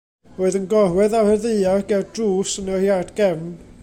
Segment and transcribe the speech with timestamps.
[0.37, 3.53] Roedd yn gorwedd ar y ddaear ger drws yn yr iard gefn.